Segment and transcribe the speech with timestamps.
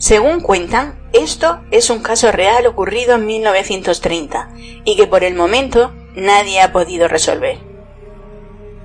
[0.00, 4.48] Según cuentan, esto es un caso real ocurrido en 1930
[4.84, 7.58] y que por el momento nadie ha podido resolver.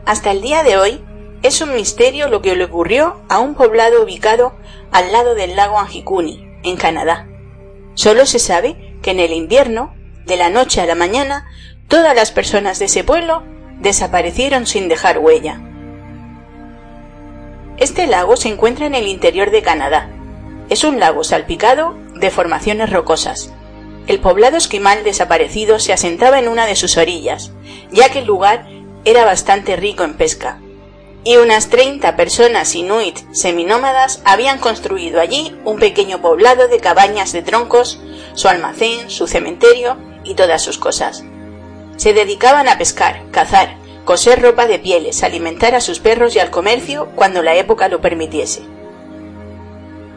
[0.05, 1.01] Hasta el día de hoy
[1.41, 4.57] es un misterio lo que le ocurrió a un poblado ubicado
[4.91, 7.25] al lado del lago Anjikuni, en Canadá.
[7.93, 9.95] Solo se sabe que en el invierno,
[10.25, 11.47] de la noche a la mañana,
[11.87, 13.41] todas las personas de ese pueblo
[13.79, 15.61] desaparecieron sin dejar huella.
[17.77, 20.09] Este lago se encuentra en el interior de Canadá
[20.69, 23.51] es un lago salpicado de formaciones rocosas.
[24.07, 27.51] El poblado esquimal desaparecido se asentaba en una de sus orillas,
[27.91, 28.67] ya que el lugar
[29.03, 30.59] era bastante rico en pesca.
[31.23, 37.41] Y unas 30 personas inuit seminómadas habían construido allí un pequeño poblado de cabañas de
[37.41, 37.99] troncos,
[38.35, 41.23] su almacén, su cementerio y todas sus cosas.
[41.97, 46.51] Se dedicaban a pescar, cazar, coser ropa de pieles, alimentar a sus perros y al
[46.51, 48.74] comercio cuando la época lo permitiese.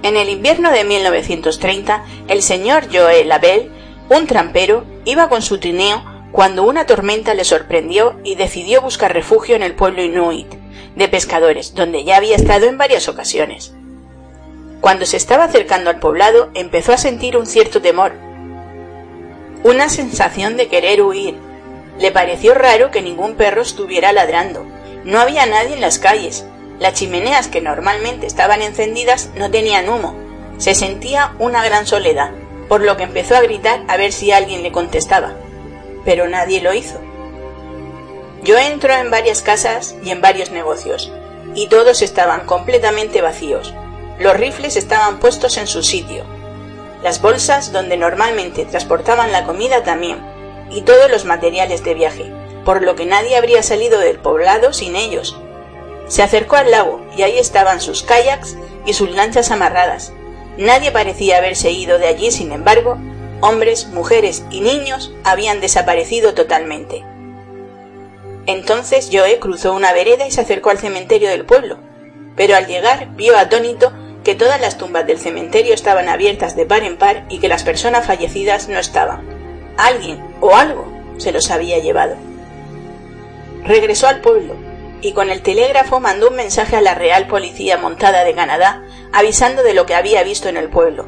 [0.03, 3.71] En el invierno de 1930, el señor Joe Labelle,
[4.09, 9.57] un trampero, iba con su trineo cuando una tormenta le sorprendió y decidió buscar refugio
[9.57, 10.47] en el pueblo inuit
[10.95, 13.73] de pescadores, donde ya había estado en varias ocasiones.
[14.81, 18.13] Cuando se estaba acercando al poblado, empezó a sentir un cierto temor,
[19.65, 21.35] una sensación de querer huir.
[21.99, 24.65] Le pareció raro que ningún perro estuviera ladrando.
[25.05, 26.47] No había nadie en las calles,
[26.78, 30.14] las chimeneas que normalmente estaban encendidas no tenían humo.
[30.58, 32.30] Se sentía una gran soledad,
[32.68, 35.34] por lo que empezó a gritar a ver si alguien le contestaba.
[36.05, 37.00] Pero nadie lo hizo.
[38.42, 41.12] Yo entro en varias casas y en varios negocios,
[41.55, 43.74] y todos estaban completamente vacíos.
[44.20, 46.24] Los rifles estaban puestos en su sitio.
[47.02, 50.18] Las bolsas donde normalmente transportaban la comida también,
[50.70, 52.33] y todos los materiales de viaje,
[52.64, 55.36] por lo que nadie habría salido del poblado sin ellos,
[56.08, 60.13] se acercó al lago y ahí estaban sus kayaks y sus lanchas amarradas.
[60.57, 62.98] Nadie parecía haberse ido de allí, sin embargo,
[63.41, 67.05] hombres, mujeres y niños habían desaparecido totalmente.
[68.46, 71.79] Entonces Joe cruzó una vereda y se acercó al cementerio del pueblo,
[72.35, 73.92] pero al llegar vio atónito
[74.25, 77.63] que todas las tumbas del cementerio estaban abiertas de par en par y que las
[77.63, 79.27] personas fallecidas no estaban.
[79.77, 82.17] Alguien o algo se los había llevado.
[83.64, 84.67] Regresó al pueblo
[85.01, 88.83] y con el telégrafo mandó un mensaje a la Real Policía Montada de Canadá
[89.13, 91.07] avisando de lo que había visto en el pueblo.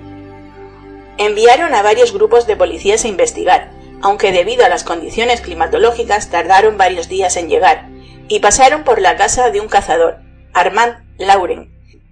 [1.18, 6.78] Enviaron a varios grupos de policías a investigar, aunque debido a las condiciones climatológicas tardaron
[6.78, 7.88] varios días en llegar,
[8.28, 10.18] y pasaron por la casa de un cazador,
[10.54, 11.70] Armand Lauren,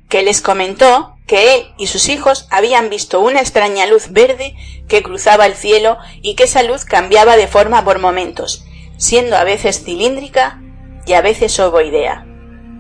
[0.09, 4.55] que les comentó que él y sus hijos habían visto una extraña luz verde
[4.89, 8.65] que cruzaba el cielo y que esa luz cambiaba de forma por momentos,
[8.97, 10.61] siendo a veces cilíndrica
[11.09, 12.27] y a veces ovoidea.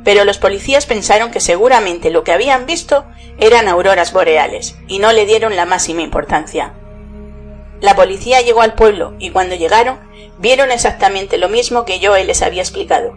[0.04, 3.06] Pero los policías pensaron que seguramente lo que habían visto
[3.38, 6.74] eran auroras boreales y no le dieron la máxima importancia.
[7.80, 9.98] La policía llegó al pueblo y cuando llegaron
[10.38, 13.16] vieron exactamente lo mismo que yo les había explicado.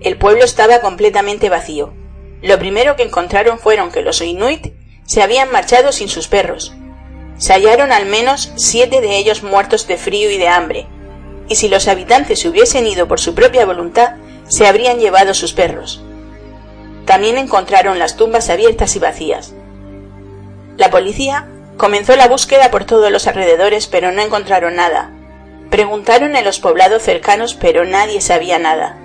[0.00, 1.94] El pueblo estaba completamente vacío.
[2.42, 4.74] Lo primero que encontraron fueron que los inuit
[5.06, 6.74] se habían marchado sin sus perros.
[7.38, 10.86] Se hallaron al menos siete de ellos muertos de frío y de hambre,
[11.48, 14.16] y si los habitantes se hubiesen ido por su propia voluntad,
[14.52, 16.02] se habrían llevado sus perros.
[17.06, 19.54] También encontraron las tumbas abiertas y vacías.
[20.76, 21.48] La policía
[21.78, 25.10] comenzó la búsqueda por todos los alrededores, pero no encontraron nada.
[25.70, 28.98] Preguntaron en los poblados cercanos, pero nadie sabía nada.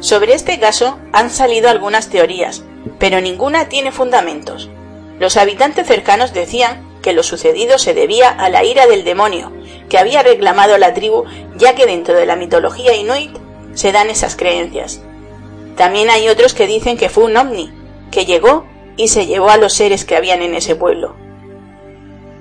[0.00, 2.64] Sobre este caso han salido algunas teorías,
[2.98, 4.70] pero ninguna tiene fundamentos.
[5.20, 9.52] Los habitantes cercanos decían que lo sucedido se debía a la ira del demonio,
[9.90, 11.24] que había reclamado a la tribu,
[11.54, 13.43] ya que dentro de la mitología inuit
[13.74, 15.00] se dan esas creencias.
[15.76, 17.72] También hay otros que dicen que fue un ovni,
[18.10, 18.66] que llegó
[18.96, 21.16] y se llevó a los seres que habían en ese pueblo.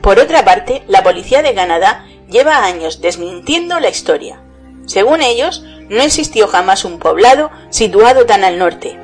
[0.01, 4.41] Por otra parte, la policía de Canadá lleva años desmintiendo la historia.
[4.85, 8.99] Según ellos, no existió jamás un poblado situado tan al norte,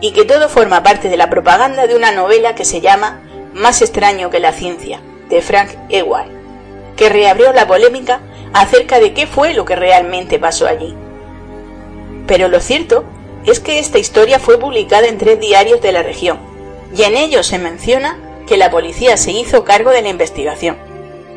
[0.00, 3.22] y que todo forma parte de la propaganda de una novela que se llama
[3.54, 6.32] Más extraño que la ciencia, de Frank Ewald,
[6.96, 8.20] que reabrió la polémica
[8.52, 10.94] acerca de qué fue lo que realmente pasó allí.
[12.30, 13.02] Pero lo cierto
[13.44, 16.38] es que esta historia fue publicada en tres diarios de la región,
[16.96, 20.76] y en ellos se menciona que la policía se hizo cargo de la investigación.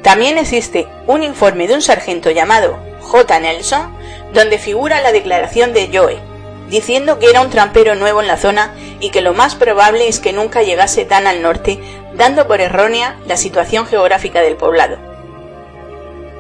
[0.04, 3.40] También existe un informe de un sargento llamado J.
[3.40, 3.92] Nelson,
[4.36, 6.20] donde figura la declaración de Joe,
[6.70, 10.20] diciendo que era un trampero nuevo en la zona y que lo más probable es
[10.20, 11.80] que nunca llegase tan al norte,
[12.14, 15.13] dando por errónea la situación geográfica del poblado.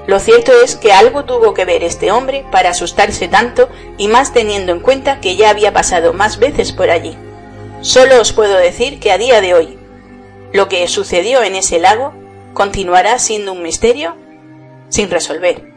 [0.05, 4.33] Lo cierto es que algo tuvo que ver este hombre para asustarse tanto y más
[4.33, 7.17] teniendo en cuenta que ya había pasado más veces por allí.
[7.81, 9.77] Solo os puedo decir que a día de hoy,
[10.51, 12.13] lo que sucedió en ese lago
[12.53, 14.15] continuará siendo un misterio
[14.89, 15.72] sin resolver.